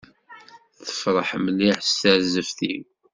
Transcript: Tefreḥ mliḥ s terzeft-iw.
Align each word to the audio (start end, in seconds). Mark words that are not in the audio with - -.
Tefreḥ 0.85 1.29
mliḥ 1.43 1.77
s 1.87 1.91
terzeft-iw. 2.01 2.85